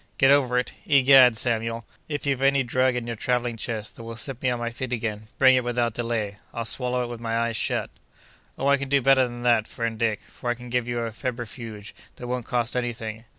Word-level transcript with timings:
"Get 0.17 0.31
over 0.31 0.57
it! 0.57 0.71
Egad, 0.87 1.37
Samuel, 1.37 1.85
if 2.09 2.25
you've 2.25 2.41
any 2.41 2.63
drug 2.63 2.95
in 2.95 3.05
your 3.05 3.15
travelling 3.15 3.55
chest 3.55 3.95
that 3.95 4.03
will 4.03 4.15
set 4.15 4.41
me 4.41 4.49
on 4.49 4.57
my 4.57 4.71
feet 4.71 4.91
again, 4.91 5.27
bring 5.37 5.53
it 5.55 5.63
without 5.63 5.93
delay. 5.93 6.37
I'll 6.55 6.65
swallow 6.65 7.03
it 7.03 7.07
with 7.07 7.19
my 7.21 7.37
eyes 7.37 7.55
shut!" 7.55 7.91
"Oh, 8.57 8.65
I 8.65 8.77
can 8.77 8.89
do 8.89 8.99
better 8.99 9.27
than 9.27 9.43
that, 9.43 9.67
friend 9.67 9.99
Dick; 9.99 10.21
for 10.27 10.49
I 10.49 10.55
can 10.55 10.71
give 10.71 10.87
you 10.87 11.01
a 11.01 11.11
febrifuge 11.11 11.93
that 12.15 12.25
won't 12.25 12.45
cost 12.47 12.75
any 12.75 12.93
thing." 12.93 13.25